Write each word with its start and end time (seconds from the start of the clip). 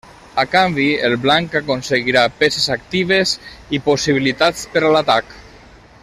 A 0.43 0.43
canvi, 0.51 0.85
el 1.09 1.15
blanc 1.25 1.57
aconseguirà 1.59 2.23
peces 2.39 2.65
actives 2.79 3.35
i 3.79 3.83
possibilitats 3.91 4.67
per 4.75 4.83
a 4.89 4.95
l'atac. 4.97 5.35